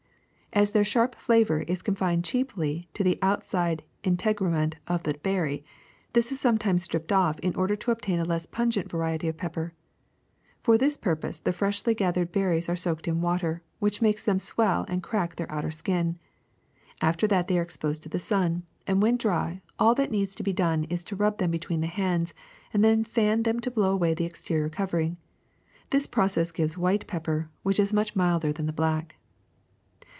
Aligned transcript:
^^As 0.53 0.73
their 0.73 0.83
sharp 0.83 1.15
flavor 1.15 1.61
is 1.61 1.81
chiefly 1.81 1.83
confined 1.85 2.25
to 2.95 3.03
the 3.05 3.17
out 3.21 3.41
side 3.41 3.83
integument 4.03 4.75
of 4.85 5.03
the 5.03 5.13
berry, 5.23 5.63
this 6.11 6.29
is 6.29 6.41
sometimes 6.41 6.83
stripped 6.83 7.13
off 7.13 7.39
in 7.39 7.55
order 7.55 7.77
to 7.77 7.89
obtain 7.91 8.19
a 8.19 8.25
less 8.25 8.45
pungent 8.45 8.91
variety 8.91 9.29
of 9.29 9.37
pepper. 9.37 9.71
For 10.61 10.77
this 10.77 10.97
purpose 10.97 11.39
the 11.39 11.53
freshly 11.53 11.95
gathered 11.95 12.33
berries 12.33 12.67
are 12.67 12.75
soaked 12.75 13.07
in 13.07 13.21
water, 13.21 13.63
which 13.79 14.01
makes 14.01 14.25
them 14.25 14.39
swell 14.39 14.83
and 14.89 15.01
crack 15.01 15.37
their 15.37 15.49
outer 15.49 15.71
skin. 15.71 16.19
After 16.99 17.27
that 17.27 17.47
they 17.47 17.57
are 17.57 17.61
ex 17.61 17.77
posed 17.77 18.03
to 18.03 18.09
the 18.09 18.19
sun 18.19 18.63
and, 18.85 19.01
when 19.01 19.15
dry, 19.15 19.61
all 19.79 19.95
that 19.95 20.11
needs 20.11 20.35
to 20.35 20.43
be 20.43 20.51
done 20.51 20.83
is 20.89 21.05
to 21.05 21.15
rub 21.15 21.37
them 21.37 21.51
be 21.51 21.59
tween 21.59 21.79
the 21.79 21.87
hands 21.87 22.33
and 22.73 22.83
then 22.83 23.05
fan 23.05 23.43
them 23.43 23.61
to 23.61 23.71
blow 23.71 23.93
away 23.93 24.13
the 24.13 24.25
exterior 24.25 24.67
covering. 24.67 25.15
This 25.91 26.07
process 26.07 26.51
gives 26.51 26.77
white 26.77 27.07
pep 27.07 27.23
per, 27.23 27.47
which 27.63 27.79
is 27.79 27.93
much 27.93 28.17
milder 28.17 28.51
than 28.51 28.65
the 28.65 28.73
black. 28.73 29.15